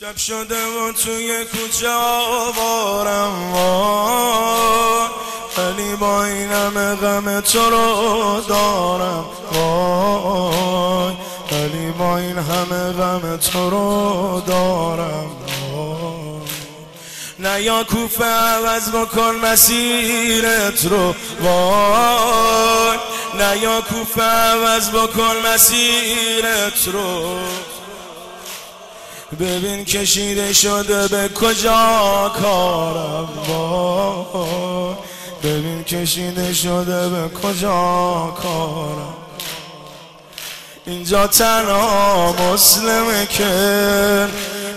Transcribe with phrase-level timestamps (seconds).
[0.00, 5.08] شب شده و توی کوچه آوارم وای.
[5.56, 11.14] ولی با این همه غم تو رو دارم وای.
[11.52, 15.30] ولی با این همه غم تو رو دارم
[17.38, 22.98] نه یا کوفه عوض بکن مسیرت رو وای.
[23.38, 27.38] نه یا کوفه عوض بکن مسیرت رو
[29.40, 34.94] ببین کشیده شده به کجا کارم وای
[35.42, 39.14] ببین کشیده شده به کجا کارم
[40.86, 44.26] اینجا تنها مسلمه که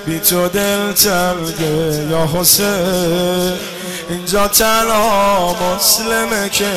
[0.06, 3.54] بی تو دل تلگه یا حسین.
[4.10, 6.72] اینجا تنها مسلمه که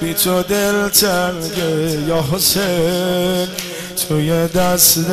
[0.00, 3.48] بی تو دل تلگه یا حسین.
[3.96, 5.10] توی دست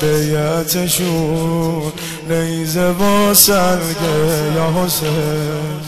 [0.00, 1.92] بیعتشون
[2.28, 5.80] نیزه و سلگه یا حسین.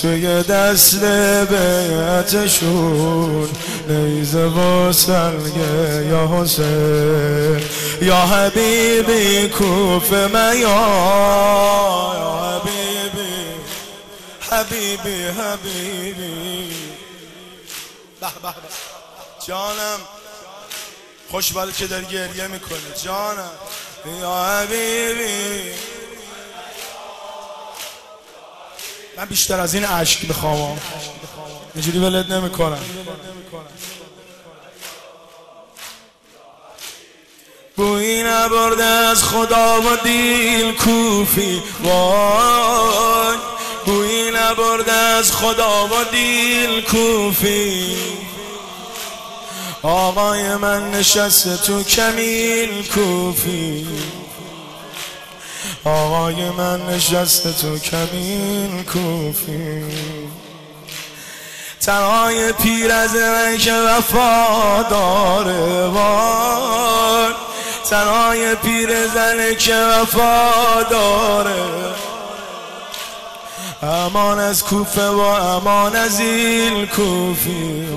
[0.00, 1.04] توی دست
[1.50, 3.48] بیعتشون
[3.88, 7.60] نیزه و سلگه یا حسین.
[8.02, 10.76] یا حبیبی کوف من یا
[12.44, 13.44] حبیبی
[14.50, 16.74] حبیبی حبیبی.
[18.20, 18.54] به به.
[19.46, 20.00] جانم.
[21.30, 23.50] خوشبال که داری گریه می‌کنه جانم.
[24.20, 25.72] یا حبیبی.
[29.16, 30.80] من بیشتر از این عشق می‌خوام.
[31.74, 32.84] اینجوری ولد نمی‌کنم.
[37.76, 41.62] بوی نبرده از خدا و دیل کوفی.
[41.82, 43.36] وای.
[43.86, 47.96] بوی نبرده از خدا و دیل کوفی.
[49.84, 53.86] آقای من نشسته تو کمیل کوفی.
[55.84, 59.84] آقای من نشسته تو کمیل کوفی.
[61.80, 67.32] تنهای پیر از من که وفا داره وای.
[67.90, 71.94] تنهای پیر زنه که وفا داره.
[73.82, 77.88] امان از کوفه و امان از ایل کوفی.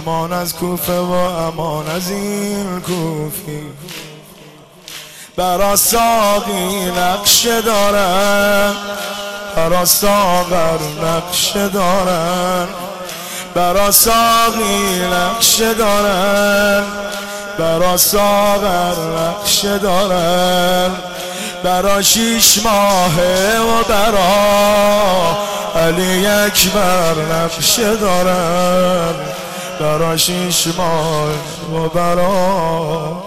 [0.00, 3.62] امان از کوفه و امان از این کوفی.
[5.36, 8.72] برا ساقی نقش دارن
[9.56, 12.68] برا ساغر نقش دارن.
[13.54, 16.84] برا ساقی نقش دارن
[17.58, 20.90] برا ساغر نقش دارن.
[21.64, 24.30] برا شیش ماهه و برا
[25.76, 29.39] علی اکبر نقش دارن.
[29.80, 31.30] برا شیش ماه
[31.72, 33.24] و برا.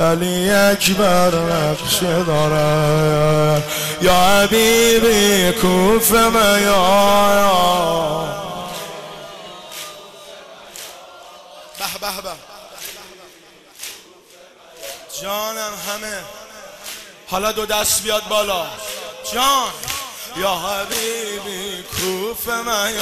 [0.00, 3.62] علی اکبر نقش دارن
[4.02, 6.30] یا حبیبی کوف یا
[11.78, 12.30] به به به.
[15.22, 16.18] جانم همه.
[17.30, 18.66] حالا دو دست بیاد بالا.
[19.32, 19.68] جان.
[20.36, 22.94] یا حبیبی کوف من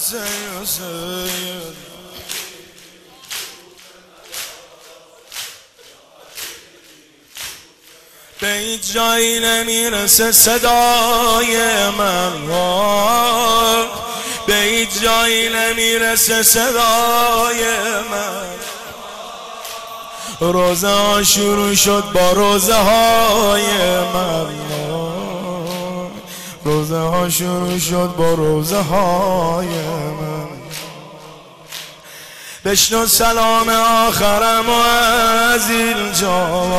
[0.00, 1.60] یا حسین حسین
[8.40, 12.46] به این جایی نمی‌رسه صدای من.
[14.46, 17.64] به این جایی نمی‌رسه صدای
[18.10, 18.50] من.
[20.40, 24.89] روزه ها شروع شد با روزه های من.
[26.70, 30.48] روزه ها شروع شد با روزه های من.
[32.64, 33.68] بشنو سلام
[34.08, 34.72] آخرم و
[35.52, 36.70] از این جوان.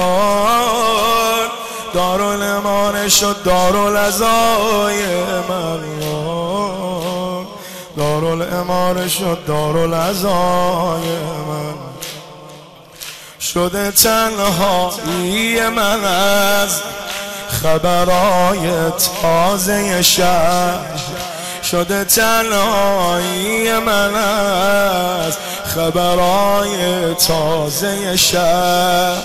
[1.94, 5.06] دارالمان شد دارالعزای
[5.50, 5.81] من.
[7.97, 11.10] دارالاماره شد دارالعزای
[11.48, 11.74] من.
[13.39, 16.81] شده تنهایی من از
[17.51, 21.01] خبرای تازه شهر
[21.63, 29.24] شده تنهایی من از خبرای تازه شهر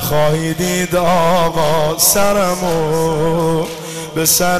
[0.00, 3.66] خواهی دید آقا سرمو
[4.14, 4.58] به سر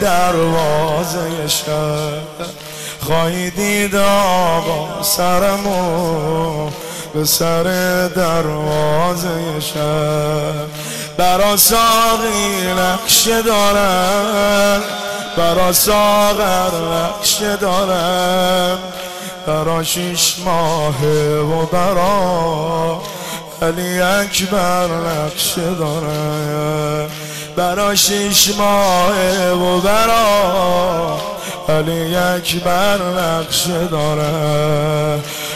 [0.00, 2.46] دروازه شهر.
[3.00, 6.70] خواهی دید آقا سرمو
[7.14, 7.62] به سر
[8.08, 10.66] دروازه شهر
[11.16, 14.80] برا ساقی نقش دارن
[15.36, 18.78] برا ساغر نقش دارن
[19.46, 21.06] برا شیش ماه
[21.40, 23.00] و برا
[23.62, 27.08] علی اکبر نقش داره
[27.56, 31.20] برا شیش ماه و برا
[31.68, 34.93] علی اکبر نقش داره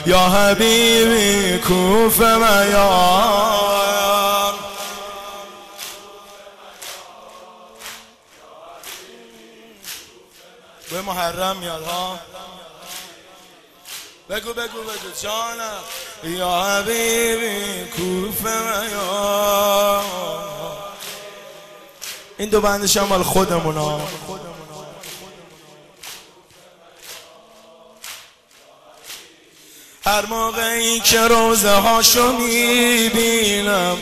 [0.09, 3.39] یا حبیبی کوف میار.
[10.91, 12.19] به محرم میاد ها؟
[14.31, 15.81] بگو بگو بگو جانم.
[16.25, 20.05] یا حبیبی کوف میار.
[22.39, 24.01] این دو بندش هم مال خودمونا
[30.09, 33.97] هر موقعی که روزه هاشو می‌بینم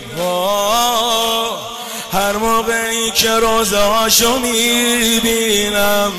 [2.13, 6.13] هر موقعی که روزه هاشو می‌بینم.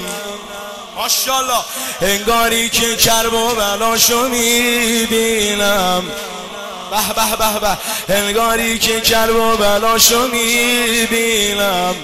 [0.96, 1.54] ماشالله
[2.02, 6.04] انگاری که کرب و بلاشو می‌بینم.
[6.92, 7.78] به به به به.
[8.16, 11.96] انگاری که کرب و بلاشو می‌بینم.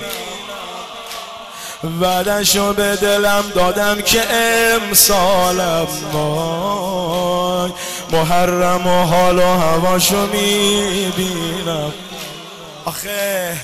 [1.83, 7.71] بعدشو به دلم دادم که امسالم وای.
[8.11, 11.93] محرم و حال و هواشو می‌بینم.
[12.85, 13.57] آخه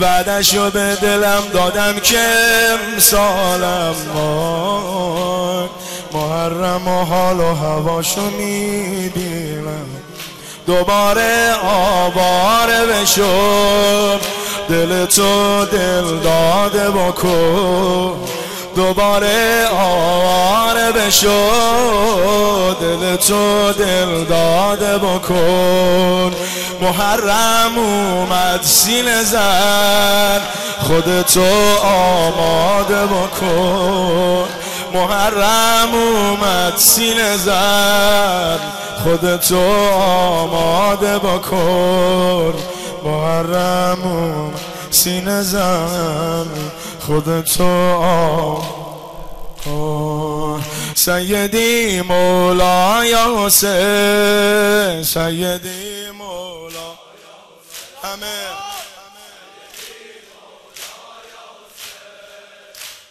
[0.00, 2.18] بعدشو به دلم دادم که
[2.72, 5.68] امسالم وای.
[6.12, 9.86] محرم و حال و هواشو می‌بینم.
[10.66, 14.20] دوباره آواره بشم
[14.68, 18.12] دل تو دل داده بکن
[18.76, 21.50] دوباره آواره بشو.
[22.80, 26.34] دل تو دل داده بکن.
[26.80, 30.40] محرم اومد سین زن.
[30.80, 31.46] خودتو
[31.84, 34.48] آماده بکن.
[34.94, 38.58] محرم اومد سین زن.
[39.04, 39.60] خودتو
[40.00, 42.54] آماده بکن.
[43.04, 44.52] محرم
[44.90, 46.46] سینه زن
[47.00, 48.84] خودتو آماده
[50.94, 56.98] سیدی مولا یا حسین سیدی مولا
[58.02, 58.26] همه.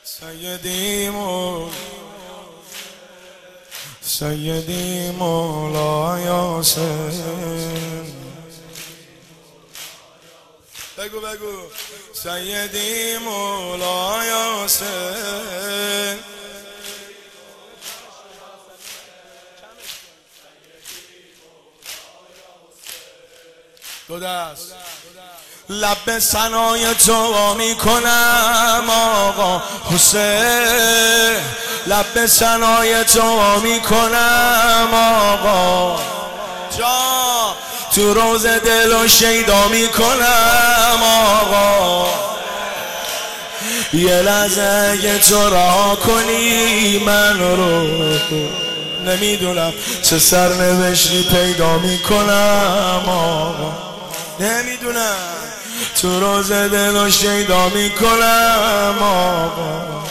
[0.04, 1.70] سیدی مولا
[4.02, 8.23] سیدی مولا یا حسین
[11.04, 11.70] بگو بگو.
[12.14, 16.20] سیدی مولا یا حسین
[24.08, 24.74] دو دست.
[25.70, 31.42] لب سنای تو می کنم آقا حسین.
[31.88, 36.13] لب سنای تو می کنم آقا.
[37.96, 41.00] تو روز دل و شیدا می کنم
[41.42, 42.08] آقا.
[43.94, 47.88] یه لحظه اگه تو را کنی من رو
[49.06, 49.74] نمی‌دونم
[50.04, 53.74] چه سرنوشتی پیدا می کنم آقا.
[54.40, 55.16] نمی‌دونم.
[56.02, 60.04] تو روز دل و شیدا می‌کنم آقا.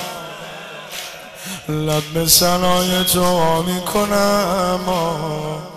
[1.69, 5.72] لب سنای تو می‌کنم آقا.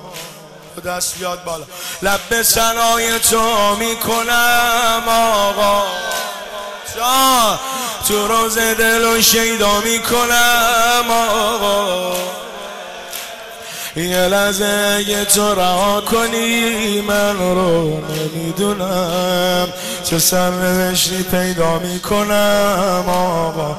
[0.81, 1.63] دست بیاد بالا.
[2.01, 5.83] لب سنای تو می‌کنم آقا.
[8.07, 12.15] تو روز دل و شیدا می‌کنم آقا.
[13.95, 19.67] یه لحظه یه تو رها کنی من رو نمی‌دونم.
[20.03, 23.77] چه سرنوشتی پیدا می‌کنم آقا.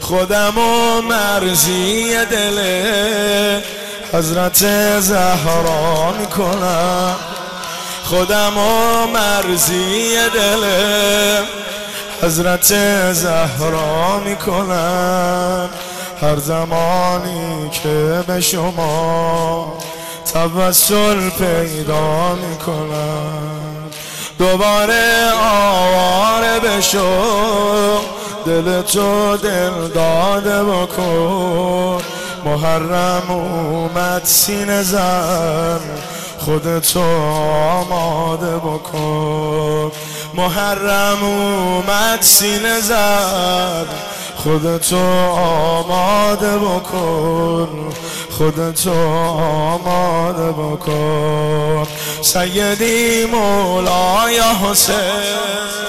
[0.00, 2.58] خودم و مرزی دل
[4.12, 4.64] حضرت
[5.00, 7.16] زهرا می‌کنم.
[8.04, 10.64] خودم و مرزی دل.
[12.22, 12.74] حضرت
[13.12, 15.70] زهرا می‌کنم.
[16.22, 19.78] هر زمانی که به شما
[20.32, 23.42] توسل پیدا می‌کنم.
[24.38, 27.06] دوباره آواره بشو.
[28.46, 32.02] دل تو دل داده بکن.
[32.46, 35.80] محرم اومد سین زن.
[36.38, 39.92] خودتو آماده بکن.
[40.34, 43.86] محرم اومد سین زن.
[44.36, 47.68] خودتو آماده بکن.
[48.38, 48.94] خودتو
[49.38, 51.86] آماده بکن.
[52.22, 55.85] سیدی مولا یا حسین.